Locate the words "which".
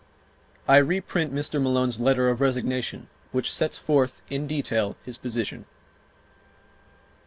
3.31-3.53